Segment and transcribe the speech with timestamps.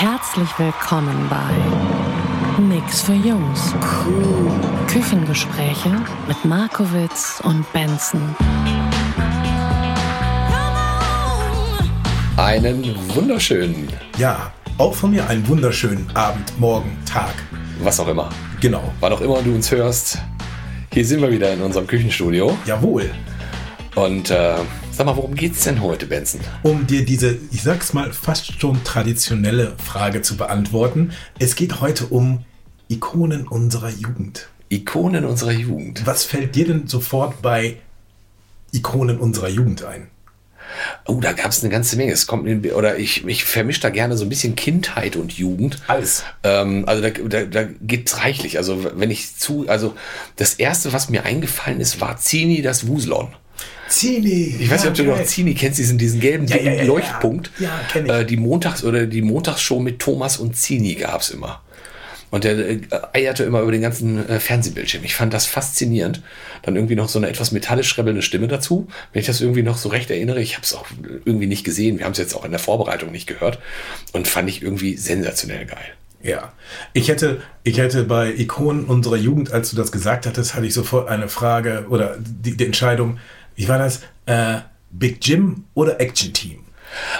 [0.00, 3.74] Herzlich willkommen bei Nix für Jungs.
[4.86, 5.90] Küchengespräche
[6.28, 8.22] mit Markowitz und Benson.
[12.36, 13.88] Einen wunderschönen,
[14.18, 17.34] Ja, auch von mir einen wunderschönen Abend, Morgen, Tag.
[17.80, 18.28] was auch immer.
[18.60, 18.92] Genau.
[19.00, 20.18] Wann auch immer du uns hörst,
[20.92, 22.56] hier sind wir wieder in unserem Küchenstudio.
[22.66, 23.10] Jawohl.
[23.96, 24.58] Und äh,
[24.98, 26.40] sag mal, worum geht's denn heute, Benson?
[26.64, 31.12] Um dir diese, ich sag's mal, fast schon traditionelle Frage zu beantworten.
[31.38, 32.44] Es geht heute um
[32.88, 34.48] Ikonen unserer Jugend.
[34.70, 36.04] Ikonen unserer Jugend.
[36.04, 37.76] Was fällt dir denn sofort bei
[38.72, 40.08] Ikonen unserer Jugend ein?
[41.06, 42.10] Oh, da gab's eine ganze Menge.
[42.10, 45.80] Es kommt in, oder ich, ich vermische da gerne so ein bisschen Kindheit und Jugend.
[45.86, 46.24] Alles.
[46.42, 48.58] Ähm, also da, da, da geht's reichlich.
[48.58, 49.94] Also wenn ich zu, also
[50.34, 53.28] das erste, was mir eingefallen ist, war Zini das Wuslon.
[53.88, 54.56] Zini.
[54.60, 56.84] Ich weiß nicht, ob du noch Zini kennst, diesen, diesen gelben Ja, ja, ja.
[56.84, 57.50] Leuchtpunkt.
[57.58, 58.12] Ja, kenn ich.
[58.12, 61.62] Äh, die Montags- oder die Montagsshow mit Thomas und Zini gab's immer.
[62.30, 62.80] Und der äh,
[63.14, 65.02] eierte immer über den ganzen äh, Fernsehbildschirm.
[65.04, 66.22] Ich fand das faszinierend.
[66.62, 68.88] Dann irgendwie noch so eine etwas metallisch schrebbelnde Stimme dazu.
[69.12, 70.84] Wenn ich das irgendwie noch so recht erinnere, ich habe es auch
[71.24, 71.98] irgendwie nicht gesehen.
[71.98, 73.58] Wir haben es jetzt auch in der Vorbereitung nicht gehört.
[74.12, 75.94] Und fand ich irgendwie sensationell geil.
[76.20, 76.52] Ja,
[76.92, 80.74] ich hätte, ich hätte bei Ikonen unserer Jugend, als du das gesagt hattest, hatte ich
[80.74, 83.18] sofort eine Frage oder die, die Entscheidung,
[83.58, 84.02] wie war das?
[84.26, 86.60] Äh, Big Jim oder Action Team?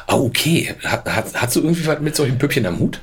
[0.07, 0.75] Ah, okay.
[0.85, 3.01] Hat, hat, hast du irgendwie was mit solchen Püppchen am Hut?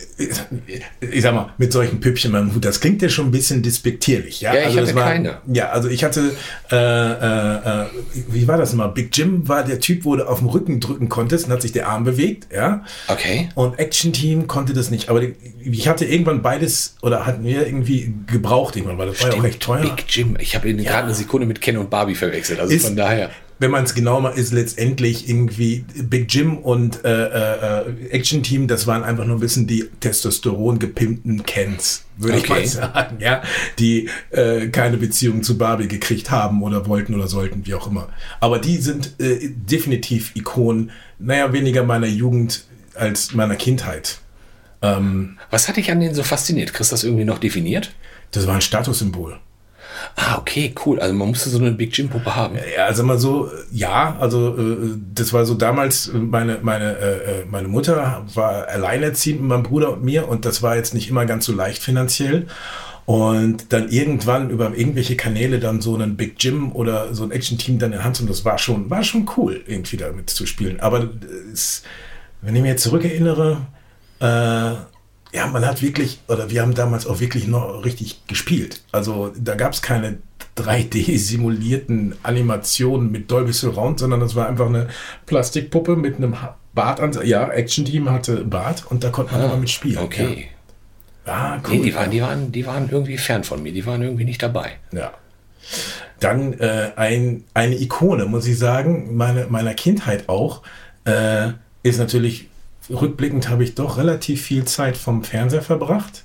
[1.02, 4.42] ich sag mal, mit solchen Püppchen beim Hut, das klingt ja schon ein bisschen despektierlich.
[4.42, 5.38] Ja, Ja, ich also hatte das war, keine.
[5.48, 6.36] Ja, also ich hatte,
[6.72, 7.86] äh, äh, äh,
[8.30, 8.88] wie war das mal?
[8.88, 11.72] Big Jim war der Typ, wo du auf dem Rücken drücken konntest und hat sich
[11.72, 12.84] der Arm bewegt, ja.
[13.08, 13.50] Okay.
[13.56, 15.10] Und Action Team konnte das nicht.
[15.10, 19.32] Aber die, ich hatte irgendwann beides oder hatten wir irgendwie gebraucht irgendwann, weil das war
[19.32, 19.82] ja auch recht teuer.
[19.82, 20.38] Big Jim.
[20.40, 22.60] Ich habe ihn gerade eine Sekunde mit Ken und Barbie verwechselt.
[22.60, 23.30] Also Ist- von daher.
[23.60, 28.44] Wenn man es genau mal ist, letztendlich irgendwie Big Jim und äh, äh, äh, Action
[28.44, 32.54] Team, das waren einfach nur ein bisschen die Testosteron gepimpten Kens, würde ich Okay.
[32.62, 33.42] mal sagen, ja,
[33.80, 38.10] die äh, keine Beziehung zu Barbie gekriegt haben oder wollten oder sollten, wie auch immer.
[38.42, 44.20] Aber die sind äh, definitiv Ikonen, naja, weniger meiner Jugend als meiner Kindheit.
[45.50, 46.72] Was hat dich an denen so fasziniert?
[46.74, 47.96] Kriegst du das irgendwie noch definiert?
[48.30, 49.40] Das war ein Statussymbol.
[50.16, 51.00] Ah, okay, cool.
[51.00, 52.56] Also man musste so eine Big Jim Puppe haben.
[52.56, 57.46] Ja, also mal so, ja, also äh, das war so damals, meine, meine, äh, äh,
[57.50, 61.26] meine Mutter war alleinerziehend mit meinem Bruder und mir und das war jetzt nicht immer
[61.26, 62.48] ganz so leicht finanziell.
[63.06, 67.78] Und dann irgendwann über irgendwelche Kanäle dann so einen Big Jim oder so ein Action-Team
[67.78, 70.80] dann in Hand und das war schon, war schon cool, irgendwie damit zu spielen.
[70.80, 71.08] Aber
[71.54, 71.84] es,
[72.42, 73.58] wenn ich mir jetzt zurückerinnere,
[74.20, 74.95] äh,
[75.36, 78.82] ja, man hat wirklich, oder wir haben damals auch wirklich noch richtig gespielt.
[78.92, 80.20] Also da gab es keine
[80.58, 84.88] 3D-simulierten Animationen mit Dolby Surround, sondern das war einfach eine
[85.26, 86.38] Plastikpuppe mit einem
[86.74, 87.12] Bart an.
[87.26, 89.98] Ja, Action Team hatte Bart und da konnte man immer mit spielen.
[89.98, 90.48] Okay.
[91.28, 91.78] Ja, ah, cool.
[91.78, 93.74] Nee, die waren, die, waren, die waren irgendwie fern von mir.
[93.74, 94.78] Die waren irgendwie nicht dabei.
[94.92, 95.12] Ja.
[96.22, 100.62] Dann äh, ein, eine Ikone, muss ich sagen, meine, meiner Kindheit auch,
[101.04, 101.50] äh,
[101.84, 102.48] ist natürlich,
[102.90, 106.24] rückblickend habe ich doch relativ viel Zeit vom Fernseher verbracht.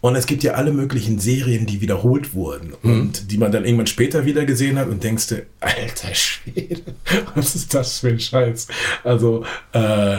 [0.00, 3.88] Und es gibt ja alle möglichen Serien, die wiederholt wurden und die man dann irgendwann
[3.88, 6.82] später wieder gesehen hat und denkst du, alter Schwede,
[7.34, 8.68] was ist das für ein Scheiß?
[9.02, 10.18] Also, äh,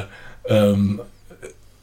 [0.49, 0.99] ähm,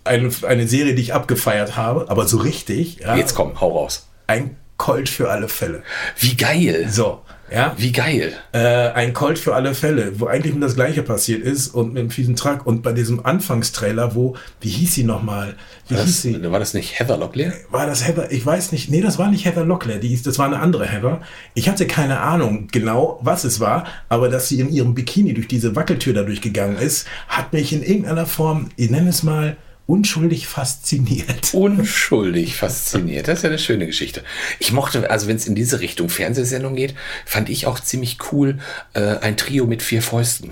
[0.05, 4.09] eine, eine Serie, die ich abgefeiert habe, aber so richtig, ja, Jetzt komm, hau raus.
[4.27, 5.83] ein Colt für alle Fälle.
[6.19, 6.89] Wie geil.
[6.91, 7.75] So, ja.
[7.77, 8.33] Wie geil.
[8.53, 12.01] Äh, ein Colt für alle Fälle, wo eigentlich nur das Gleiche passiert ist und mit
[12.01, 12.67] einem fiesen Truck.
[12.67, 15.55] Und bei diesem Anfangstrailer, wo, wie hieß sie nochmal?
[15.89, 16.51] Wie hieß Das, sie?
[16.51, 17.53] war das nicht Heather Locklear?
[17.71, 18.31] War das Heather?
[18.33, 18.91] Ich weiß nicht.
[18.91, 19.99] Nee, das war nicht Heather Locklear.
[19.99, 21.21] Die ist, das war eine andere Heather.
[21.55, 25.49] Ich hatte keine Ahnung genau, was es war, aber dass sie in ihrem Bikini durch
[25.49, 29.57] diese Wackeltür da durchgegangen ist, hat mich in irgendeiner Form, ich nenne es mal,
[29.87, 31.51] unschuldig fasziniert.
[31.55, 33.29] Unschuldig fasziniert.
[33.29, 34.23] Das ist ja eine schöne Geschichte.
[34.59, 36.95] Ich mochte, also wenn es in diese Richtung Fernsehsendung geht,
[37.25, 38.59] fand ich auch ziemlich cool
[38.95, 40.51] äh, ein Trio mit vier Fäusten.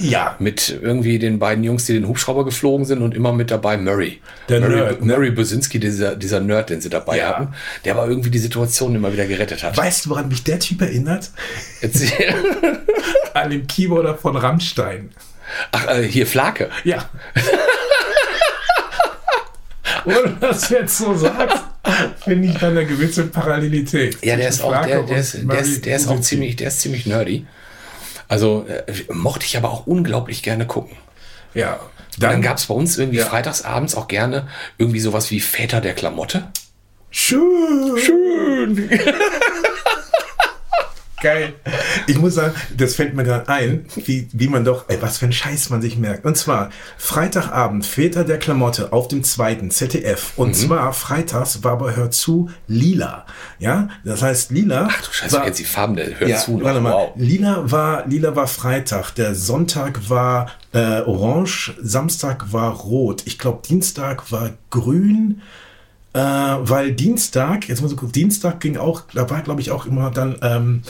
[0.00, 3.76] Ja, Mit irgendwie den beiden Jungs, die den Hubschrauber geflogen sind und immer mit dabei
[3.76, 4.20] Murray.
[4.48, 5.12] Der Murray, Nerd, ne?
[5.14, 7.28] Murray Bosinski, dieser, dieser Nerd, den sie dabei Ja.
[7.30, 7.48] hatten,
[7.84, 9.76] der aber irgendwie die Situation immer wieder gerettet hat.
[9.76, 11.32] weißt du, woran mich der Typ erinnert?
[11.80, 12.34] Erzähl.
[13.34, 15.10] An den Keyboarder von Rammstein.
[15.72, 16.70] Ach, äh, hier Flake.
[16.84, 17.10] Ja.
[20.04, 21.58] Wo du das jetzt so sagst,
[22.24, 24.16] finde ich da eine gewisse Parallelität.
[24.24, 26.80] Ja, der ist auch, der, der, ist, der, ist, der ist auch ziemlich, der ist
[26.80, 27.46] ziemlich nerdy.
[28.28, 30.96] Also äh, mochte ich aber auch unglaublich gerne gucken.
[31.54, 31.80] Ja.
[32.18, 33.26] Dann, dann gab es bei uns irgendwie Ja.
[33.26, 36.48] freitagsabends auch gerne irgendwie sowas wie Väter der Klamotte.
[37.10, 37.96] Schön.
[37.98, 38.88] Schön.
[41.22, 41.52] Geil.
[42.08, 45.26] Ich muss sagen, das fällt mir gerade ein, wie, wie man doch, ey, was für
[45.26, 46.24] ein Scheiß man sich merkt.
[46.26, 50.32] Und zwar Freitagabend, Väter der Klamotte auf dem zweiten ZDF.
[50.36, 53.24] Und zwar freitags war bei Hör zu Lila.
[53.60, 54.88] Ja, das heißt Lila.
[54.90, 56.58] Ach du Scheiße, war- jetzt die Farben, der hört ja, zu.
[56.58, 56.64] noch.
[56.64, 56.92] warte mal.
[56.92, 57.12] Wow.
[57.16, 63.22] Lila war, Lila war Freitag, der Sonntag war äh, orange, Samstag war rot.
[63.26, 65.40] Ich glaube, Dienstag war grün,
[66.14, 69.86] äh, weil Dienstag, jetzt muss ich gucken, Dienstag ging auch, da war glaube ich auch
[69.86, 70.82] immer dann, ähm,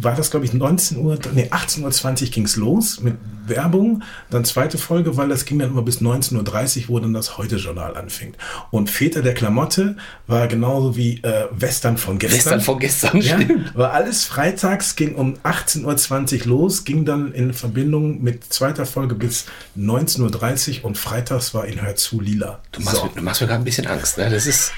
[0.00, 3.16] war das glaube ich 19 Uhr, nee, 18.20 Uhr ging es los mit
[3.46, 4.02] Werbung.
[4.30, 7.96] Dann zweite Folge, weil das ging dann immer bis 19.30 Uhr, wo dann das Heute-Journal
[7.96, 8.34] anfing.
[8.70, 9.96] Und Väter der Klamotte
[10.26, 12.36] war genauso wie äh, Western von gestern.
[12.38, 13.74] Gestern von gestern, Ja, stimmt.
[13.74, 19.14] war alles freitags, ging um 18.20 Uhr los, ging dann in Verbindung mit zweiter Folge
[19.14, 19.46] bis
[19.76, 22.60] 19.30 Uhr und freitags war in Hör zu Lila.
[22.72, 24.16] Du machst, mir, du machst mir gerade ein bisschen Angst.
[24.16, 24.30] Ne?
[24.30, 24.72] Das ist.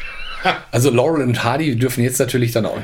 [0.70, 2.78] Also Lauren und Hardy dürfen jetzt natürlich dann auch,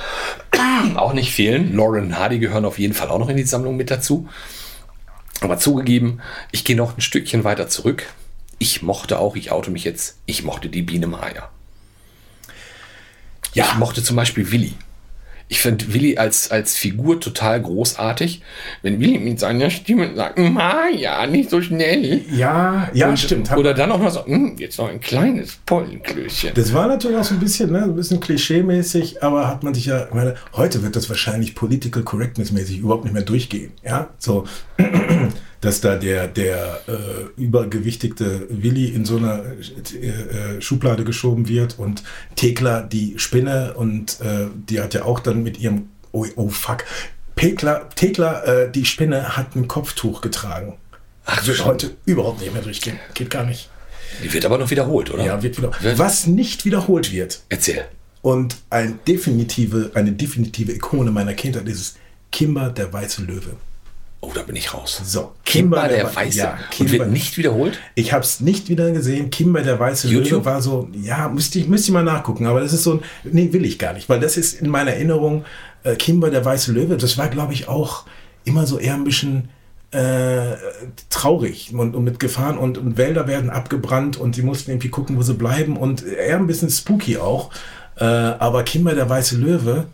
[0.96, 1.74] auch nicht fehlen.
[1.74, 4.28] Lauren und Hardy gehören auf jeden Fall auch noch in die Sammlung mit dazu.
[5.40, 6.20] Aber zugegeben,
[6.52, 8.06] ich gehe noch ein Stückchen weiter zurück.
[8.58, 11.50] Ich mochte auch, ich oute mich jetzt, ich mochte die Biene Maya.
[13.52, 13.66] Ja.
[13.66, 14.74] Ich mochte zum Beispiel Willi.
[15.48, 18.40] Ich finde Willi als, als Figur total großartig.
[18.82, 22.22] Wenn Willi mit seiner Stimme sagt, Maya, nicht so schnell.
[22.34, 23.52] Ja, ja, Und- stimmt.
[23.56, 26.52] Oder dann auch noch so, "Hm, jetzt noch ein kleines Pollenklößchen.
[26.54, 29.74] Das war natürlich auch so ein bisschen, ne, so ein bisschen klischee-mäßig, aber hat man
[29.74, 33.72] sich ja, meine, heute wird das wahrscheinlich political correctness-mäßig überhaupt nicht mehr durchgehen.
[33.84, 34.44] Ja, so,
[35.64, 40.06] dass da der, der äh, übergewichtigte Willi in so einer äh,
[40.56, 42.02] äh, Schublade geschoben wird und
[42.36, 46.84] Thekla die Spinne und äh, die hat ja auch dann mit ihrem, oh, oh fuck,
[47.36, 50.74] Thekla, Thekla äh, die Spinne hat ein Kopftuch getragen.
[51.24, 52.98] Ach, wird heute überhaupt nicht mehr durchgehen.
[53.14, 53.70] Geht gar nicht.
[54.22, 55.24] Die wird aber noch wiederholt, oder?
[55.24, 55.72] Ja, wird wieder.
[55.80, 57.84] Wird- Was nicht wiederholt wird Erzähl.
[58.22, 61.94] und ein definitive, eine definitive Ikone meiner Kindheit ist es
[62.30, 63.56] Kimber, der weiße Löwe.
[64.26, 65.00] Oh, da bin ich raus.
[65.04, 66.38] So, Kimber, der, Wei- Weiße.
[66.38, 67.78] Ja, Und Kimber, wird nicht wiederholt?
[67.94, 69.30] ich habe es nicht wieder gesehen.
[69.30, 70.30] Kimber, der weiße YouTube?
[70.32, 73.00] Löwe war so, ja, müsste ich, müsste ich mal nachgucken, aber das ist so ein,
[73.24, 75.44] nee, will ich gar nicht, weil das ist in meiner Erinnerung,
[75.82, 78.04] äh, Kimber, der weiße Löwe, das war, glaube ich, auch
[78.44, 79.48] immer so eher ein bisschen
[79.90, 80.56] äh,
[81.10, 85.16] traurig und, und mit Gefahren und, und Wälder werden abgebrannt und sie mussten irgendwie gucken,
[85.16, 87.50] wo sie bleiben und eher ein bisschen spooky auch.
[87.96, 89.86] Äh, aber Kimber, der weiße Löwe,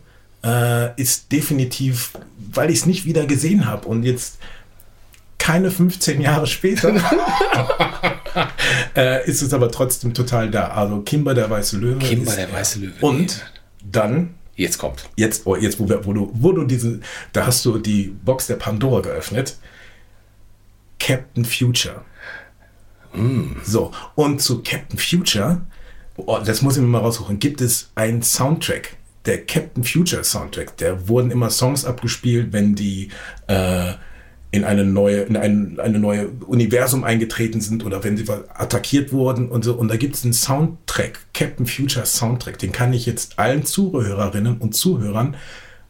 [0.43, 2.13] äh, ist definitiv,
[2.53, 4.39] weil ich es nicht wieder gesehen habe und jetzt
[5.37, 6.93] keine 15 Jahre später
[8.95, 10.67] äh, ist es aber trotzdem total da.
[10.67, 11.99] Also Kimber, der weiße Löwe.
[11.99, 12.53] Kimber, ist der er.
[12.53, 12.93] weiße Löwe.
[13.01, 13.43] Und
[13.83, 15.09] dann Jetzt kommt.
[15.15, 16.99] jetzt, oh, jetzt wo, wir, wo, du, wo du diese,
[17.33, 19.57] da hast du die Box der Pandora geöffnet.
[20.99, 22.03] Captain Future.
[23.65, 25.61] So, und zu Captain Future,
[26.15, 30.77] oh, das muss ich mir mal raussuchen, gibt es einen Soundtrack, der Captain Future Soundtrack.
[30.77, 33.09] Der wurden immer Songs abgespielt, wenn die
[33.47, 33.93] äh,
[34.51, 39.49] in eine neue, in ein eine neue Universum eingetreten sind oder wenn sie attackiert wurden
[39.49, 39.73] und so.
[39.73, 44.57] Und da gibt es einen Soundtrack, Captain Future Soundtrack, den kann ich jetzt allen Zuhörerinnen
[44.57, 45.37] und Zuhörern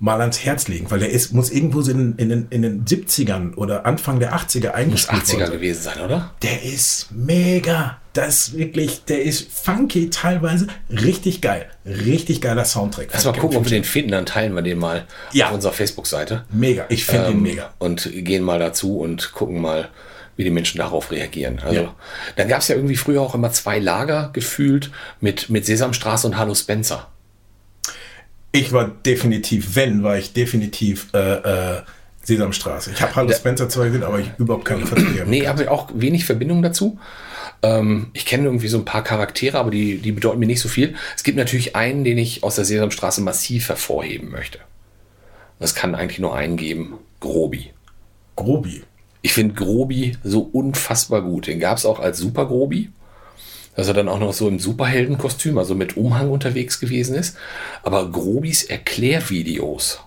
[0.04, 2.86] mal ans Herz legen, weil der ist, muss irgendwo so in, in, den, in den
[2.86, 5.52] 70ern oder Anfang der 80er Muss eingespielt 80er worden.
[5.52, 6.34] gewesen sein, oder?
[6.42, 7.98] Der ist mega.
[8.14, 10.66] Das ist wirklich, der ist funky teilweise.
[10.90, 11.68] Richtig geil.
[11.86, 13.10] Richtig geiler Soundtrack.
[13.14, 15.50] Lass mal gucken, ob wir den finden, dann teilen wir den mal Ja.
[15.50, 16.46] auf unserer Facebook-Seite.
[16.52, 16.86] Mega.
[16.90, 17.72] Ich finde Ähm, den mega.
[17.78, 19.90] Und gehen mal dazu und gucken mal,
[20.36, 21.60] wie die Menschen darauf reagieren.
[21.64, 21.96] Also, Ja.
[22.38, 24.90] dann gab es ja irgendwie früher auch immer zwei Lager gefühlt
[25.20, 27.08] mit, mit Sesamstraße und Hallo Spencer.
[28.52, 31.82] Ich war definitiv, wenn, war ich definitiv äh, äh,
[32.24, 32.92] Sesamstraße.
[32.92, 35.26] Ich habe Hallo Spencer zwar gesehen, aber ich überhaupt keine Verträge.
[35.26, 37.00] Nee, habe auch wenig Verbindung dazu.
[37.64, 40.70] Ähm, ich kenne irgendwie so ein paar Charaktere, aber die, die bedeuten mir nicht so
[40.70, 40.96] viel.
[41.16, 44.60] Es gibt natürlich einen, den ich aus der Sesamstraße massiv hervorheben möchte.
[45.60, 46.96] Das kann eigentlich nur einen geben.
[47.20, 47.72] Grobi.
[48.36, 48.84] Grobi.
[49.22, 51.48] Ich finde Grobi so unfassbar gut.
[51.48, 52.90] Den gab es auch als Super Grobi.
[53.76, 57.38] Dass er dann auch noch so im Superheldenkostüm, also mit Umhang unterwegs gewesen ist.
[57.84, 60.00] Aber Grobis Erklärvideos.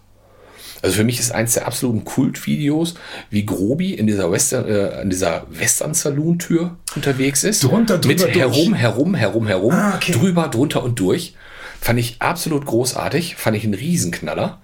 [0.82, 2.92] Also für mich ist eins der absoluten Kultvideos,
[3.30, 7.64] wie Grobi in dieser Western, äh, in dieser Western Saloon Tür unterwegs ist.
[7.64, 8.36] Drunter, drüber, mit durch.
[8.36, 10.12] herum, herum, herum, herum, Ah, okay.
[10.12, 11.34] drüber, drunter und durch.
[11.80, 13.36] Fand ich absolut großartig.
[13.36, 14.60] Fand ich einen Riesenknaller.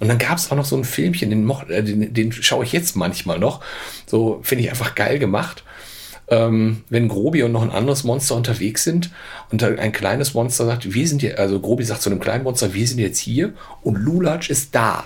[0.00, 2.72] Und dann gab es auch noch so ein Filmchen, den, äh, den, den schaue ich
[2.72, 3.60] jetzt manchmal noch.
[4.06, 5.62] So finde ich einfach geil gemacht.
[6.30, 9.10] Ähm, wenn Grobi und noch ein anderes Monster unterwegs sind
[9.50, 12.72] und ein kleines Monster sagt, wir sind hier, also Grobi sagt zu einem kleinen Monster,
[12.72, 15.04] wir sind jetzt hier und Lulatsch ist da.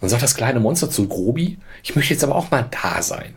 [0.00, 3.34] Dann sagt das kleine Monster zu Grobi, ich möchte jetzt aber auch mal da sein.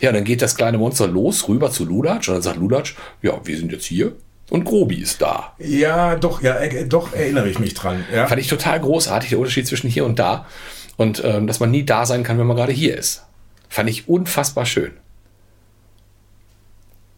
[0.00, 3.40] Ja, dann geht das kleine Monster los, rüber zu Lulatsch und dann sagt Lulatsch, ja,
[3.44, 4.12] wir sind jetzt hier
[4.50, 5.54] und Grobi ist da.
[5.58, 8.04] Ja, doch, ja, äh, doch erinnere ich mich dran.
[8.14, 8.26] Ja.
[8.26, 10.46] Fand ich total großartig, der Unterschied zwischen hier und da.
[10.98, 13.24] Und ähm, dass man nie da sein kann, wenn man gerade hier ist.
[13.70, 14.92] Fand ich unfassbar schön.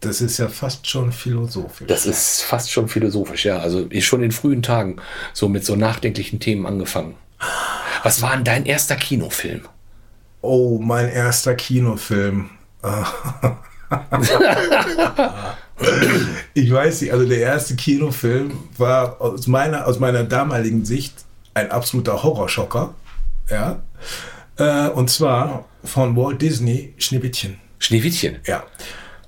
[0.05, 1.87] Das ist ja fast schon philosophisch.
[1.87, 3.59] Das ist fast schon philosophisch, ja.
[3.59, 4.97] Also ich schon in frühen Tagen
[5.33, 7.15] so mit so nachdenklichen Themen angefangen.
[8.03, 9.63] Was war denn dein erster Kinofilm?
[10.41, 12.51] Oh, mein erster Kinofilm.
[16.55, 21.15] ich weiß nicht, also der erste Kinofilm war aus meiner, aus meiner damaligen Sicht
[21.55, 22.95] ein absoluter Horrorschocker.
[23.51, 23.83] Ja.
[24.59, 27.59] Äh, und zwar von Walt Disney Schneewittchen.
[27.79, 28.39] Schneewittchen.
[28.47, 28.65] Ja.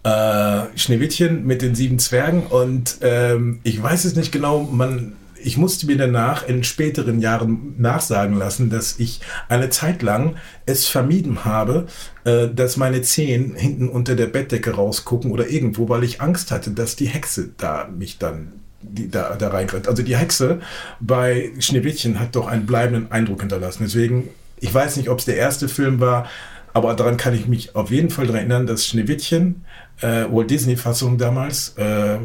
[0.07, 5.57] Äh, Schneewittchen mit den sieben Zwergen und ähm, ich weiß es nicht genau, man, ich
[5.57, 11.45] musste mir danach in späteren Jahren nachsagen lassen, dass ich eine Zeit lang es vermieden
[11.45, 11.87] habe,
[12.23, 16.71] äh, dass meine Zehen hinten unter der Bettdecke rausgucken oder irgendwo, weil ich Angst hatte,
[16.71, 19.89] dass die Hexe da mich dann die, da, da reinkommt.
[19.89, 20.61] Also die Hexe
[21.01, 23.83] bei Schneewittchen hat doch einen bleibenden Eindruck hinterlassen.
[23.83, 24.29] Deswegen,
[24.61, 26.29] ich weiß nicht, ob es der erste Film war,
[26.77, 29.65] aber daran kann ich mich auf jeden Fall erinnern, dass Schneewittchen,
[30.01, 32.19] äh, Walt Disney-Fassung damals, äh,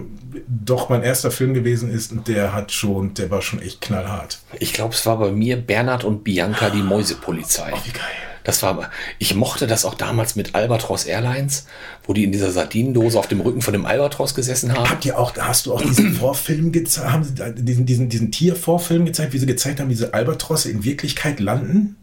[0.47, 4.39] doch mein erster Film gewesen ist und der hat schon, der war schon echt knallhart.
[4.59, 7.71] Ich glaube, es war bei mir Bernhard und Bianca, die Mäusepolizei.
[7.85, 8.03] Wie geil.
[8.43, 11.67] Das war, ich mochte das auch damals mit Albatros Airlines,
[12.05, 14.89] wo die in dieser Sardinendose auf dem Rücken von dem Albatros gesessen haben.
[14.89, 19.05] Habt ihr auch, hast du auch diesen Vorfilm gezeigt, haben sie diesen, diesen, diesen Tiervorfilm
[19.05, 21.97] gezeigt, wie sie gezeigt haben, wie diese Albatrosse in Wirklichkeit landen?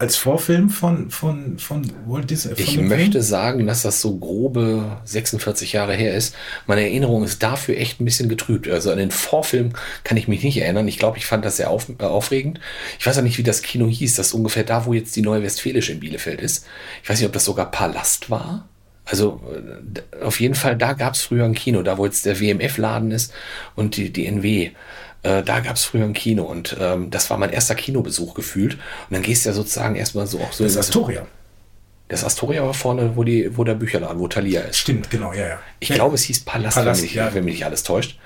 [0.00, 2.54] Als Vorfilm von, von, von Walt Disney?
[2.54, 3.22] Von Ich möchte Film?
[3.22, 6.36] sagen, dass das so grobe 46 Jahre her ist.
[6.68, 8.68] Meine Erinnerung ist dafür echt ein bisschen getrübt.
[8.68, 9.72] Also an den Vorfilm
[10.04, 10.86] kann ich mich nicht erinnern.
[10.86, 12.60] Ich glaube, ich fand das sehr auf, äh, aufregend.
[13.00, 14.14] Ich weiß auch nicht, wie das Kino hieß.
[14.14, 16.64] Das ist ungefähr da, wo jetzt die Neue Westfälische in Bielefeld ist.
[17.02, 18.68] Ich weiß nicht, ob das sogar Palast war.
[19.04, 22.38] Also äh, auf jeden Fall, da gab es früher ein Kino, da wo jetzt der
[22.38, 23.32] WMF-Laden ist
[23.74, 24.70] und die, die NW.
[25.22, 28.74] Äh, da gab es früher ein Kino und ähm, das war mein erster Kinobesuch gefühlt.
[28.74, 31.26] Und dann gehst du ja sozusagen erstmal so auch so Das ist Astoria.
[32.06, 34.78] das Astoria war vorne, wo, die, wo der Bücherladen, wo Thalia ist.
[34.78, 35.58] Stimmt, genau, ja, ja.
[35.80, 35.96] Ich ja.
[35.96, 37.34] glaube, es hieß Palast, Palast, wenn, mich, ja.
[37.34, 38.18] wenn mich nicht alles täuscht.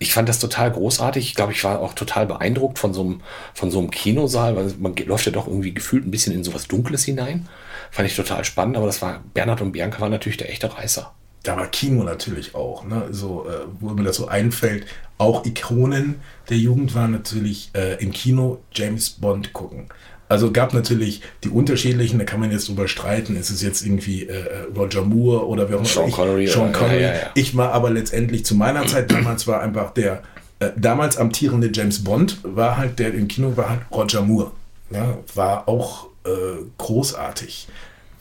[0.00, 1.26] Ich fand das total großartig.
[1.26, 3.20] Ich glaube, ich war auch total beeindruckt von so einem,
[3.54, 6.66] von so einem Kinosaal, weil man läuft ja doch irgendwie gefühlt ein bisschen in sowas
[6.66, 7.48] Dunkles hinein.
[7.92, 11.12] Fand ich total spannend, aber das war, Bernhard und Bianca waren natürlich der echte Reißer.
[11.42, 13.08] Da war Kino natürlich auch, ne?
[13.10, 14.86] so, äh, wo mir das so einfällt.
[15.18, 16.16] Auch Ikonen
[16.48, 19.86] der Jugend waren natürlich äh, im Kino James Bond gucken.
[20.28, 24.24] Also gab natürlich die unterschiedlichen, da kann man jetzt drüber streiten, ist es jetzt irgendwie
[24.26, 24.44] äh,
[24.74, 25.88] Roger Moore oder wer auch immer.
[25.88, 27.02] Sean Ich- Connery Sean oder- Connery.
[27.02, 27.30] ja, ja, ja.
[27.34, 30.22] Ich war aber letztendlich zu meiner Zeit, damals war einfach der
[30.60, 34.52] äh, damals amtierende James Bond, war halt der im Kino war halt Roger Moore.
[34.90, 36.30] Ja, war auch äh,
[36.78, 37.66] großartig.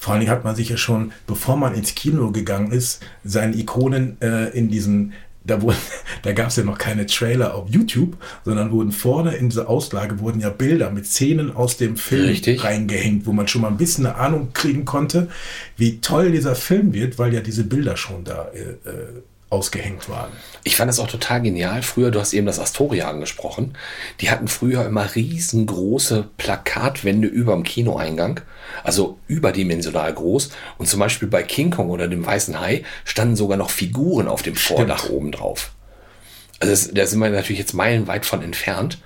[0.01, 3.55] Vor allen Dingen hat man sich ja schon, bevor man ins Kino gegangen ist, seine
[3.55, 5.77] Ikonen äh, in diesen, da, wurden-
[6.23, 10.19] da gab es ja noch keine Trailer auf YouTube, sondern wurden vorne in dieser Auslage
[10.19, 12.63] wurden ja Bilder mit Szenen aus dem Film Richtig.
[12.63, 15.27] reingehängt, wo man schon mal ein bisschen eine Ahnung kriegen konnte,
[15.77, 20.31] wie toll dieser Film wird, weil ja diese Bilder schon da äh, äh, ausgehängt waren.
[20.63, 21.83] Ich fand das auch total genial.
[21.83, 23.75] Früher, du hast eben das Astoria angesprochen.
[24.21, 28.41] Die hatten früher immer riesengroße Plakatwände über dem Kinoeingang.
[28.83, 30.51] Also überdimensional groß.
[30.77, 34.41] Und zum Beispiel bei King Kong oder dem Weißen Hai standen sogar noch Figuren auf
[34.41, 35.71] dem Vordach oben drauf.
[36.61, 38.99] Also das, da sind wir natürlich jetzt meilenweit von entfernt.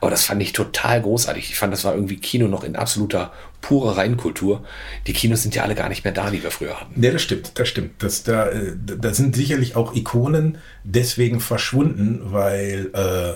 [0.00, 1.50] Aber das fand ich total großartig.
[1.50, 4.64] Ich fand, das war irgendwie Kino noch in absoluter purer Reinkultur.
[5.06, 7.02] Die Kinos sind ja alle gar nicht mehr da, die wir früher hatten.
[7.02, 8.02] Ja, das stimmt, das stimmt.
[8.02, 13.34] Das, da, äh, da sind sicherlich auch Ikonen deswegen verschwunden, weil, äh,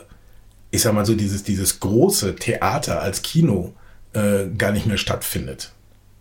[0.71, 3.75] ich sag mal so, dieses, dieses große Theater als Kino
[4.15, 5.74] äh, gar nicht mehr stattfindet.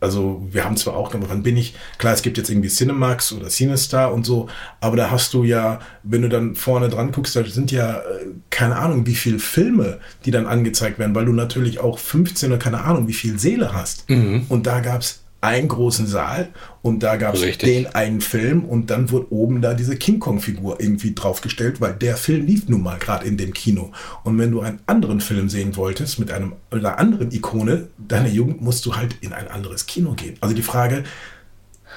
[0.04, 3.48] Also wir haben zwar auch, wann bin ich, klar, es gibt jetzt irgendwie Cinemax oder
[3.48, 4.48] Cinestar und so,
[4.82, 8.02] aber da hast du ja, wenn du dann vorne dran guckst, da sind ja äh,
[8.50, 12.60] keine Ahnung, wie viele Filme, die dann angezeigt werden, weil du natürlich auch 15 oder
[12.60, 14.10] keine Ahnung, wie viel Seele hast.
[14.50, 16.50] Und da gab es einen großen Saal
[16.82, 20.80] und da gab es den einen Film und dann wurde oben da diese King Kong-Figur
[20.80, 23.92] irgendwie draufgestellt, weil der Film lief nun mal gerade in dem Kino.
[24.24, 28.62] Und wenn du einen anderen Film sehen wolltest mit einem, einer anderen Ikone deiner Jugend,
[28.62, 30.38] musst du halt in ein anderes Kino gehen.
[30.40, 31.04] Also die Frage,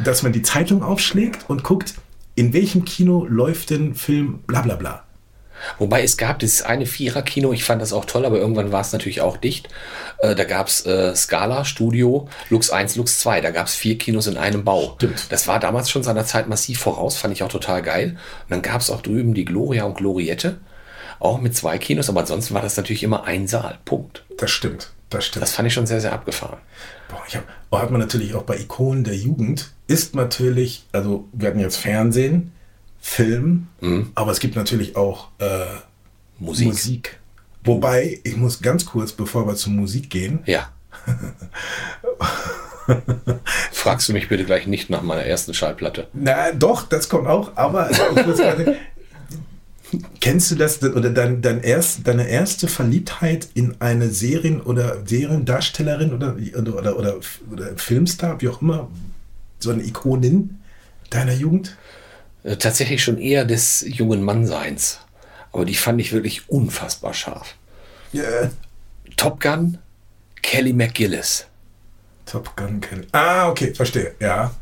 [0.03, 1.95] dass man die Zeitung aufschlägt und guckt,
[2.35, 5.06] in welchem Kino läuft denn Film bla bla bla.
[5.79, 8.93] Wobei es gab dieses eine Vierer-Kino, ich fand das auch toll, aber irgendwann war es
[8.93, 9.69] natürlich auch dicht.
[10.19, 13.41] Äh, da gab es äh, Scala, Studio, Lux 1, Lux 2.
[13.41, 14.95] Da gab es vier Kinos in einem Bau.
[14.97, 15.31] Stimmt.
[15.31, 18.11] Das war damals schon seiner Zeit massiv voraus, fand ich auch total geil.
[18.11, 20.59] Und dann gab es auch drüben die Gloria und Gloriette,
[21.19, 23.79] auch mit zwei Kinos, aber ansonsten war das natürlich immer ein Saal.
[23.85, 24.25] Punkt.
[24.39, 24.91] Das stimmt.
[25.11, 25.43] Das stimmt.
[25.43, 26.59] Das fand ich schon sehr, sehr abgefahren.
[27.09, 31.29] Boah, ich hab, oh, hat man natürlich auch bei Ikonen der Jugend, ist natürlich, also
[31.33, 32.53] wir hatten jetzt Fernsehen,
[33.09, 33.69] Film,
[34.15, 35.65] aber es gibt natürlich auch äh,
[36.39, 36.67] Musik.
[36.67, 37.21] Musik.
[37.65, 40.69] Wobei, ich muss ganz kurz, bevor wir zur Musik gehen, Ja.
[43.73, 46.09] Fragst du mich bitte gleich nicht nach meiner ersten Schallplatte?
[46.13, 48.77] na doch, das kommt auch, aber gerade,
[50.21, 56.13] kennst du das oder dein, dein erst, deine erste Verliebtheit in eine Serien- oder Seriendarstellerin
[56.13, 57.15] oder, oder, oder, oder,
[57.53, 58.91] oder Filmstar, wie auch immer,
[59.61, 60.59] so eine Ikonin
[61.11, 61.77] deiner Jugend?
[62.47, 65.01] Äh, Tatsächlich schon eher des jungen Mannseins.
[65.53, 67.55] Aber die fand ich wirklich unfassbar scharf.
[68.13, 68.51] Ja.
[69.17, 69.79] Top Gun,
[70.43, 71.47] Kelly McGillis.
[72.25, 73.07] Top Gun kennen.
[73.13, 74.15] Ah, okay, verstehe.
[74.21, 74.55] Ja.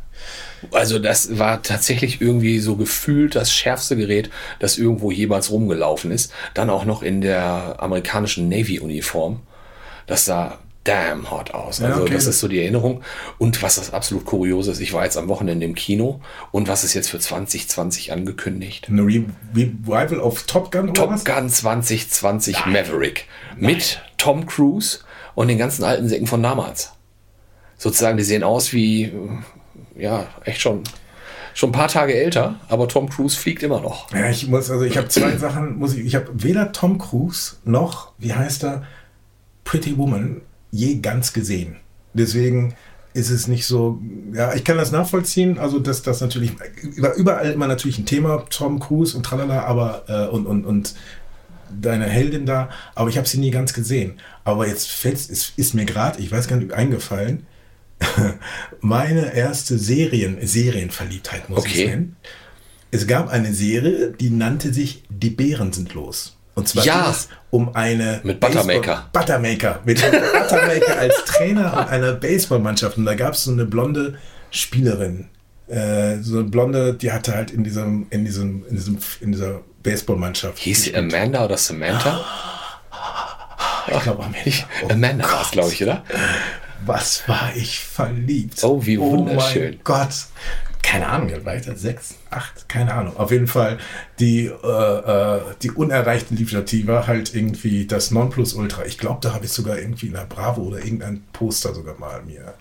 [0.71, 6.33] Also das war tatsächlich irgendwie so gefühlt das schärfste Gerät, das irgendwo jemals rumgelaufen ist.
[6.55, 9.41] Dann auch noch in der amerikanischen Navy-Uniform.
[10.07, 11.79] Das sah damn hot aus.
[11.79, 12.15] Ja, Also okay.
[12.15, 13.03] das ist so die Erinnerung.
[13.39, 16.21] Und was das absolut kuriose ist, ich war jetzt am Wochenende im Kino
[16.53, 18.89] und was ist jetzt für 2020 angekündigt?
[18.89, 19.25] Eine Re
[19.55, 21.25] Revival auf Top Gun oder Top was?
[21.25, 23.27] Gun 2020 Maverick
[23.57, 25.01] mit Tom Cruise
[25.35, 26.93] und den ganzen alten Säcken von damals.
[27.79, 29.13] Sozusagen, die sehen aus wie,
[29.97, 30.85] ja, echt schon,
[31.55, 34.13] schon ein paar Tage älter, aber Tom Cruise fliegt immer noch.
[34.13, 37.57] Ja, ich muss, also ich habe zwei Sachen, muss ich, ich habe weder Tom Cruise
[37.65, 38.85] noch, wie heißt er,
[39.65, 40.43] Pretty Woman
[40.75, 41.77] je ganz gesehen.
[42.15, 42.75] Deswegen
[43.13, 44.01] ist es nicht so,
[44.33, 46.53] ja, ich kann das nachvollziehen, also dass das natürlich,
[46.99, 50.95] war überall immer natürlich ein Thema, Tom Cruise und tralala, aber, äh, und, und, und
[51.81, 54.15] deine Heldin da, aber ich habe sie nie ganz gesehen.
[54.43, 57.47] Aber jetzt fällt, ist, ist mir gerade, ich weiß gar nicht, eingefallen,
[58.81, 61.83] meine erste Serien, Serienverliebtheit, muss ich Okay.
[61.85, 62.17] es nennen.
[62.91, 66.34] Es gab eine Serie, die nannte sich Die Bären sind los.
[66.55, 67.03] Und zwar Ja.
[67.03, 69.09] ging es um eine Mit Buttermaker.
[69.13, 69.81] Buttermaker.
[69.85, 72.97] Mit Buttermaker als Trainer einer Baseballmannschaft.
[72.97, 74.19] Und da gab es so eine blonde
[74.51, 75.29] Spielerin.
[75.67, 79.61] Äh, so eine blonde, die hatte halt in diesem, in diesem, in diesem, in dieser
[79.83, 80.59] Baseballmannschaft.
[80.59, 82.25] Hieß sie Amanda oder Samantha?
[83.89, 84.65] Ich glaube, Amerika.
[84.85, 86.05] Oh Amanda war es, glaube ich, oder?
[86.87, 88.63] Was war ich verliebt?
[88.63, 89.63] Oh, wie wunderschön.
[89.63, 90.15] Oh mein Gott.
[90.95, 91.77] Keine Ahnung, da?
[91.77, 93.17] Sechs, acht, keine Ahnung.
[93.17, 93.79] Auf jeden Fall
[94.21, 98.85] die, äh, äh, die unerreichte Liebschaft, die war halt irgendwie das Nonplusultra.
[98.85, 102.23] Ich glaube, da habe ich sogar irgendwie in der Bravo oder irgendein Poster sogar mal
[102.23, 102.55] mir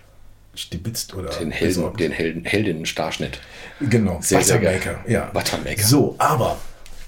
[0.56, 2.00] stibitzt oder Den, Helden, besorgt.
[2.00, 3.40] den Helden, Heldinnen-Starschnitt.
[3.80, 4.78] Genau, Sehr, sehr geil.
[4.78, 5.08] Buttermaker.
[5.10, 5.30] Ja.
[5.32, 5.82] Buttermaker.
[5.82, 6.58] So, aber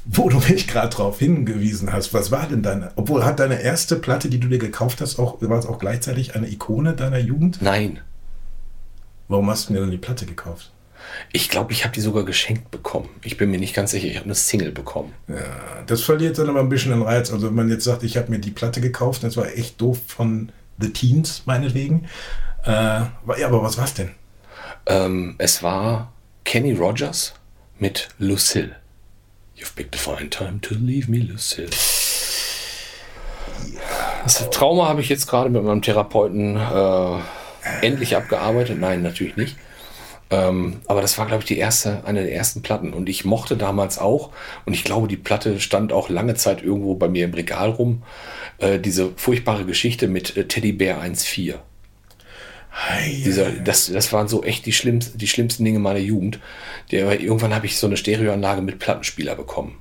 [0.04, 3.96] wo du mich gerade drauf hingewiesen hast, was war denn deine, obwohl hat deine erste
[3.96, 7.60] Platte, die du dir gekauft hast, auch, war es auch gleichzeitig eine Ikone deiner Jugend?
[7.62, 7.98] Nein.
[9.26, 10.70] Warum hast du mir dann die Platte gekauft?
[11.32, 13.08] Ich glaube, ich habe die sogar geschenkt bekommen.
[13.22, 14.06] Ich bin mir nicht ganz sicher.
[14.06, 15.12] Ich habe eine Single bekommen.
[15.28, 15.36] Ja,
[15.86, 17.32] das verliert dann aber ein bisschen den Reiz.
[17.32, 19.98] Also wenn man jetzt sagt, ich habe mir die Platte gekauft, das war echt doof
[20.06, 22.06] von The Teens, meinetwegen.
[22.64, 24.10] Äh, war- ja, aber was war's denn?
[24.86, 26.12] Ähm, es war
[26.44, 27.34] Kenny Rogers
[27.78, 28.76] mit Lucille.
[29.56, 31.70] You've picked a fine time to leave me, Lucille.
[34.24, 37.18] Das Trauma habe ich jetzt gerade mit meinem Therapeuten äh,
[37.82, 38.78] endlich abgearbeitet.
[38.78, 39.56] Nein, natürlich nicht.
[40.30, 42.92] Ähm, aber das war, glaube ich, die erste, eine der ersten Platten.
[42.92, 44.30] Und ich mochte damals auch,
[44.64, 48.02] und ich glaube, die Platte stand auch lange Zeit irgendwo bei mir im Regal rum,
[48.58, 51.54] äh, diese furchtbare Geschichte mit äh, Teddybär 1.4.
[52.70, 56.40] Hey, Dieser, das, das waren so echt die schlimmsten, die schlimmsten Dinge meiner Jugend.
[56.90, 59.80] Der, irgendwann habe ich so eine Stereoanlage mit Plattenspieler bekommen.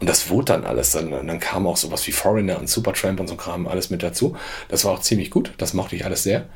[0.00, 0.92] Und das wurde dann alles.
[0.92, 4.36] Dann, dann kam auch sowas wie Foreigner und Supertramp und so Kram alles mit dazu.
[4.68, 5.52] Das war auch ziemlich gut.
[5.58, 6.46] Das mochte ich alles sehr.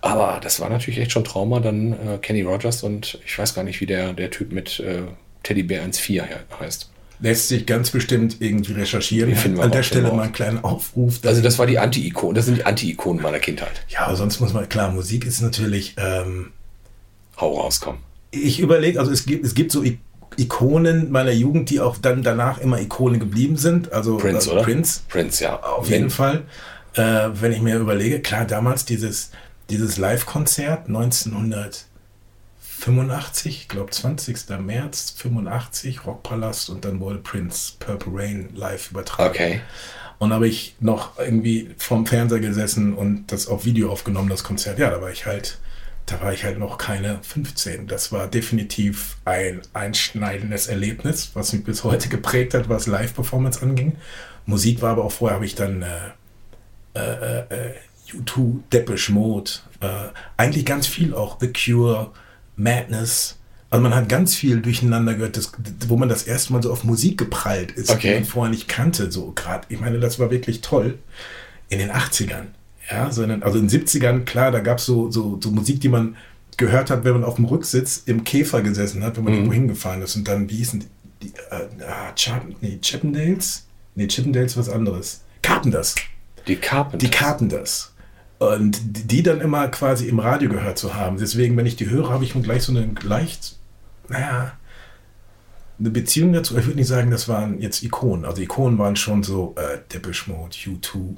[0.00, 1.60] Aber das war natürlich echt schon Trauma.
[1.60, 5.02] Dann äh, Kenny Rogers und ich weiß gar nicht, wie der, der Typ mit äh,
[5.44, 6.24] Teddy Bear 1.4 he-
[6.58, 6.90] heißt.
[7.20, 9.60] lässt sich ganz bestimmt irgendwie recherchieren.
[9.60, 11.20] An der Stelle mal einen kleinen Aufruf.
[11.24, 12.34] Also das war die Anti-Ikon.
[12.34, 13.84] Das sind die Anti-Ikonen meiner Kindheit.
[13.88, 16.50] ja, aber sonst muss man, klar, Musik ist natürlich, ähm,
[17.40, 17.98] Hau raus, komm.
[18.32, 19.82] ich überlege, also es gibt, es gibt so
[20.36, 23.92] Ikonen meiner Jugend, die auch dann danach immer Ikone geblieben sind.
[23.92, 24.62] Also Prince, äh, oder?
[24.62, 25.00] Prince.
[25.08, 25.60] Prince, ja.
[25.60, 26.42] Auf Wenn- jeden Fall.
[26.94, 29.30] Äh, wenn ich mir überlege, klar, damals dieses,
[29.68, 34.58] dieses Live-Konzert 1985, ich glaube 20.
[34.60, 39.30] März 85, Rockpalast und dann wurde Prince Purple Rain live übertragen.
[39.30, 39.60] Okay.
[40.18, 44.78] Und habe ich noch irgendwie vorm Fernseher gesessen und das auf Video aufgenommen, das Konzert.
[44.78, 45.58] Ja, da war ich halt
[46.06, 47.86] da war ich halt noch keine 15.
[47.86, 53.96] Das war definitiv ein einschneidendes Erlebnis, was mich bis heute geprägt hat, was Live-Performance anging.
[54.46, 55.88] Musik war aber auch vorher, habe ich dann äh,
[56.94, 57.74] äh, äh,
[58.12, 59.86] U2, Depeche Mode, äh,
[60.36, 62.10] eigentlich ganz viel auch The Cure,
[62.56, 63.36] Madness.
[63.70, 65.52] Also man hat ganz viel durcheinander gehört, das,
[65.86, 68.08] wo man das erste Mal so auf Musik geprallt ist, Okay.
[68.08, 69.12] die man vorher nicht kannte.
[69.12, 70.98] So gerade, ich meine, das war wirklich toll
[71.68, 72.46] in den 80ern.
[72.90, 75.88] Ja, sondern, also in den 70ern, klar, da gab es so, so, so Musik, die
[75.88, 76.16] man
[76.56, 80.02] gehört hat, wenn man auf dem Rücksitz im Käfer gesessen hat, wenn man irgendwo hingefahren
[80.02, 80.16] ist.
[80.16, 80.86] Und dann, wie hießen die?
[81.22, 83.66] die äh, ah, Chap nee, Chippendales?
[83.94, 85.22] Nee, Chippendales was anderes.
[85.42, 85.94] Carpenters.
[86.46, 86.98] Die Carpenter.
[86.98, 87.92] Die Carpenters.
[88.38, 91.18] Und die die dann immer quasi im Radio gehört zu haben.
[91.18, 93.58] Deswegen, wenn ich die höre, habe ich mir gleich so eine leicht,
[94.08, 94.52] naja,
[95.78, 96.56] eine Beziehung dazu.
[96.56, 98.24] Ich würde nicht sagen, das waren jetzt Ikonen.
[98.24, 101.16] Also Ikonen waren schon so äh, Depeche Mode, U2,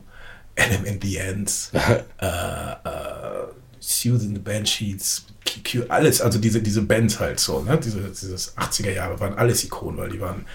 [0.57, 1.71] Adam and the Ends,
[2.21, 3.47] äh, äh,
[3.81, 6.21] Susan the Banshees, QQ, alles.
[6.21, 7.79] Also diese, diese Bands halt so, ne?
[7.79, 10.47] Diese, dieses 80er Jahre waren alles Ikonen, weil die waren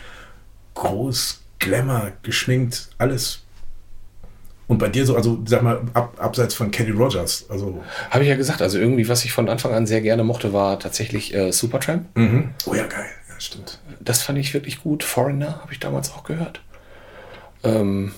[0.75, 3.43] groß, Glamour, geschminkt, alles.
[4.67, 8.29] Und bei dir so, also sag mal, ab, abseits von Kenny Rogers, also Habe ich
[8.29, 11.51] ja gesagt, also irgendwie, was ich von Anfang an sehr gerne mochte, war tatsächlich äh,
[11.51, 12.05] Supertramp.
[12.65, 13.07] Oh ja, geil.
[13.29, 13.79] Ja, stimmt.
[14.01, 15.03] Das fand ich wirklich gut.
[15.03, 16.61] Foreigner habe ich damals auch gehört.
[17.63, 18.11] Ähm,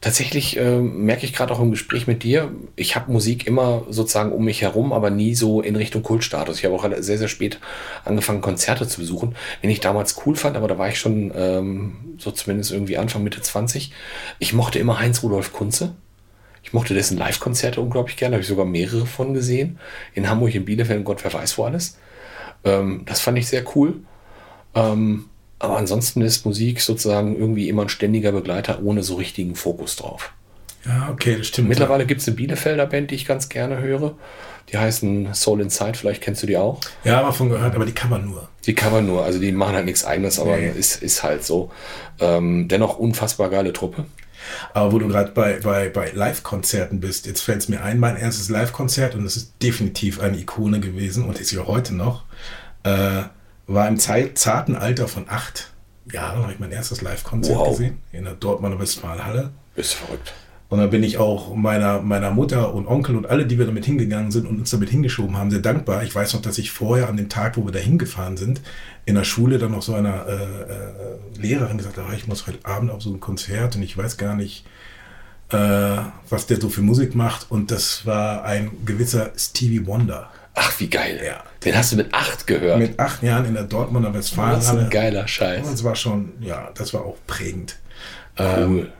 [0.00, 4.32] tatsächlich ähm, merke ich gerade auch im Gespräch mit dir, ich habe Musik immer sozusagen
[4.32, 6.58] um mich herum, aber nie so in Richtung Kultstatus.
[6.58, 7.58] Ich habe auch sehr, sehr spät
[8.04, 11.96] angefangen, Konzerte zu besuchen, den ich damals cool fand, aber da war ich schon ähm,
[12.18, 13.92] so zumindest irgendwie Anfang, Mitte 20.
[14.38, 15.94] Ich mochte immer Heinz-Rudolf Kunze.
[16.62, 19.78] Ich mochte dessen Live-Konzerte unglaublich gerne, habe ich sogar mehrere von gesehen.
[20.14, 21.98] In Hamburg, in Bielefeld Gott wer weiß wo alles.
[22.64, 24.00] Ähm, das fand ich sehr cool.
[24.74, 25.29] Ähm,
[25.60, 30.32] aber ansonsten ist Musik sozusagen irgendwie immer ein ständiger Begleiter ohne so richtigen Fokus drauf.
[30.84, 31.68] Ja, okay, das stimmt.
[31.68, 34.16] Mittlerweile gibt es eine Bielefelder Band, die ich ganz gerne höre.
[34.72, 36.80] Die heißen Soul Inside, vielleicht kennst du die auch.
[37.04, 38.48] Ja, aber von gehört, aber die kann man nur.
[38.66, 40.70] Die kann man nur, also die machen halt nichts eigenes, aber Nee.
[40.70, 41.70] ist, ist halt so.
[42.18, 44.04] Ähm, dennoch unfassbar geile Truppe.
[44.72, 48.16] Aber wo du gerade bei, bei, bei Live-Konzerten bist, jetzt fällt es mir ein, mein
[48.16, 52.24] erstes Live-Konzert, und es ist definitiv eine Ikone gewesen und ist ja heute noch,
[52.84, 53.22] äh,
[53.74, 55.70] war im zarten Alter von acht
[56.12, 57.68] Jahren, habe ich mein erstes Live-Konzert Wow.
[57.70, 59.50] gesehen, in der Dortmunder Westfalenhalle.
[59.76, 60.32] Bist verrückt.
[60.68, 63.84] Und da bin ich auch meiner, meiner Mutter und Onkel und alle, die wir damit
[63.84, 66.04] hingegangen sind und uns damit hingeschoben haben, sehr dankbar.
[66.04, 68.60] Ich weiß noch, dass ich vorher an dem Tag, wo wir da hingefahren sind,
[69.04, 72.64] in der Schule dann noch so einer äh, äh, Lehrerin gesagt habe, ich muss heute
[72.64, 74.64] Abend auf so ein Konzert und ich weiß gar nicht,
[75.50, 75.96] äh,
[76.28, 77.50] was der so für Musik macht.
[77.50, 80.30] Und das war ein gewisser Stevie Wonder.
[80.54, 81.20] Ach, wie geil.
[81.24, 81.42] Ja.
[81.64, 82.78] Den hast du mit acht gehört.
[82.78, 85.70] Mit acht Jahren in der Dortmunder das ist ein geiler Scheiß.
[85.70, 87.76] Das war schon, ja, das war auch prägend.
[88.38, 88.90] Cool.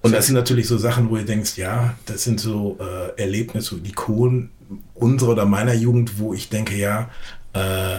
[0.00, 3.76] Und das sind natürlich so Sachen, wo ihr denkst, ja, das sind so äh, Erlebnisse,
[3.84, 4.50] Ikonen
[4.94, 7.10] unserer oder meiner Jugend, wo ich denke, ja,
[7.52, 7.98] äh,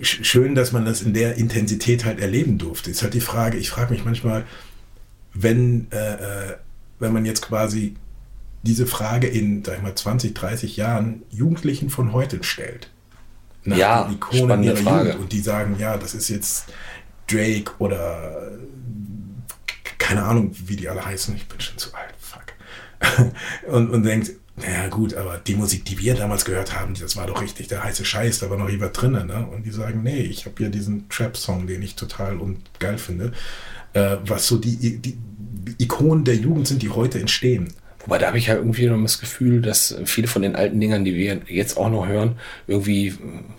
[0.00, 2.90] sch- schön, dass man das in der Intensität halt erleben durfte.
[2.90, 4.44] Ist halt die Frage, ich frage mich manchmal,
[5.34, 5.96] wenn, äh,
[6.50, 6.56] äh,
[6.98, 7.96] wenn man jetzt quasi
[8.62, 12.90] diese Frage in, sag ich mal, 20, 30 Jahren Jugendlichen von heute stellt.
[13.64, 15.08] Nach Ja, den Ikonen spannende ihrer Frage.
[15.10, 16.66] Jugend und die sagen, ja, das ist jetzt
[17.26, 18.50] Drake oder
[19.98, 23.32] keine Ahnung, wie die alle heißen, ich bin schon zu alt, fuck.
[23.70, 27.26] und, und denkt, naja gut, aber die Musik, die wir damals gehört haben, das war
[27.26, 29.12] doch richtig der heiße Scheiß, da war noch jemand drin.
[29.12, 29.46] Ne?
[29.52, 33.32] Und die sagen, nee, ich habe hier diesen Trap-Song, den ich total und geil finde,
[33.92, 35.18] äh, was so die, die
[35.78, 37.68] Ikonen der Jugend sind, die heute entstehen.
[38.08, 41.04] Wobei da habe ich ja irgendwie noch das Gefühl, dass viele von den alten Dingern,
[41.04, 43.14] die wir jetzt auch noch hören, irgendwie äh,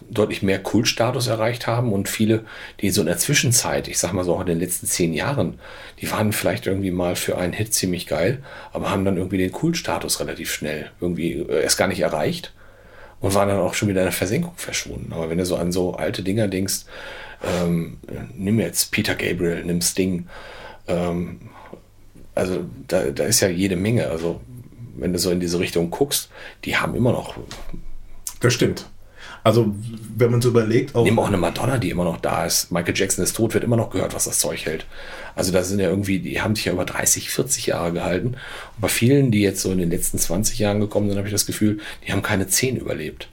[0.10, 2.46] deutlich mehr Kultstatus erreicht haben und viele,
[2.82, 5.60] die so in der Zwischenzeit, ich sag mal so auch in den letzten zehn Jahren,
[6.02, 8.40] die waren vielleicht irgendwie mal für einen Hit ziemlich geil,
[8.74, 12.52] aber haben dann irgendwie den Kultstatus relativ schnell irgendwie äh, erst gar nicht erreicht
[13.20, 15.14] und waren dann auch schon wieder in der Versenkung verschwunden.
[15.14, 16.86] Aber wenn du so an so alte Dinger denkst,
[17.44, 18.00] ähm,
[18.36, 20.28] nimm jetzt Peter Gabriel, nimm Sting,
[20.88, 21.40] ähm,
[22.40, 24.08] also da, da ist ja jede Menge.
[24.08, 24.42] Also
[24.98, 26.30] wenn du so in diese Richtung guckst,
[26.66, 27.36] die haben immer noch.
[28.40, 28.86] Das stimmt.
[29.44, 29.74] Also,
[30.18, 32.72] wenn man so überlegt, auch, auch eine Madonna, die immer noch da ist.
[32.72, 34.86] Michael Jackson ist tot, wird immer noch gehört, was das Zeug hält.
[35.36, 38.28] Also da sind ja irgendwie, die haben sich ja über 30, 40 Jahre gehalten.
[38.28, 41.34] Und bei vielen, die jetzt so in den letzten 20 Jahren gekommen sind, habe ich
[41.34, 43.30] das Gefühl, die haben keine 10 überlebt.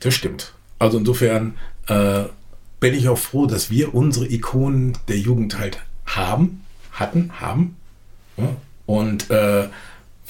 [0.00, 0.54] Das stimmt.
[0.78, 1.56] Also insofern
[1.88, 2.24] äh,
[2.78, 7.76] bin ich auch froh, dass wir unsere Ikonen der Jugend halt haben, hatten, haben.
[8.86, 9.68] Und äh,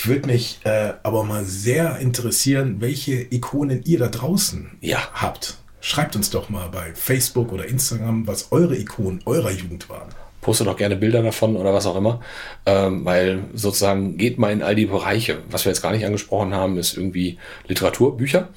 [0.04, 4.98] würde mich äh, aber mal sehr interessieren, welche Ikonen ihr da draußen Ja.
[5.14, 5.56] habt.
[5.80, 10.08] Schreibt uns doch mal bei Facebook oder Instagram, was eure Ikonen eurer Jugend waren.
[10.40, 12.20] poste doch gerne Bilder davon oder was auch immer,
[12.66, 15.38] ähm, weil sozusagen geht mal in all die Bereiche.
[15.50, 18.48] Was wir jetzt gar nicht angesprochen haben, ist irgendwie Literatur, Bücher.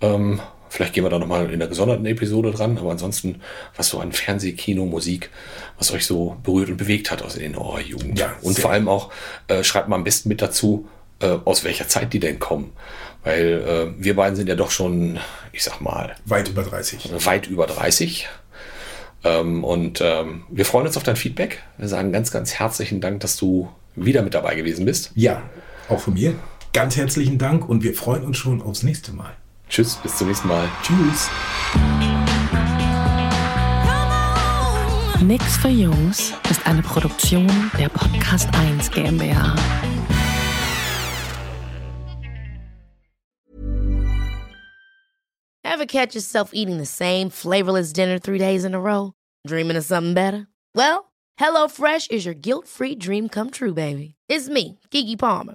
[0.00, 0.40] Ähm,
[0.72, 3.42] vielleicht gehen wir da nochmal in einer gesonderten Episode dran, aber ansonsten,
[3.76, 5.30] was so an Fernseh, Kino, Musik,
[5.76, 8.18] was euch so berührt und bewegt hat aus in eurer Jugend.
[8.18, 9.12] Ja, und vor allem auch,
[9.48, 10.88] äh, schreibt mal am besten mit dazu,
[11.20, 12.72] äh, aus welcher Zeit die denn kommen.
[13.22, 15.20] Weil äh, wir beiden sind ja doch schon,
[15.52, 17.24] ich sag mal, Weit über 30.
[17.26, 18.28] weit über 30.
[19.24, 21.62] Ähm, und ähm, wir freuen uns auf dein Feedback.
[21.76, 25.12] Wir sagen ganz, ganz herzlichen Dank, dass du wieder mit dabei gewesen bist.
[25.14, 25.42] Ja,
[25.90, 26.34] auch von mir.
[26.72, 29.36] Ganz herzlichen Dank und wir freuen uns schon aufs nächste Mal.
[29.72, 30.68] Tschüss, bis zum nächsten Mal.
[30.82, 31.30] Tschüss.
[35.22, 39.56] Nix für Jungs ist eine Produktion der Podcast 1 GmbH.
[45.64, 49.14] Ever catch yourself eating the same flavorless dinner three days in a row?
[49.46, 50.48] Dreaming of something better?
[50.74, 54.16] Well, HelloFresh is your guilt free dream come true, baby.
[54.28, 55.54] It's me, Gigi Palmer.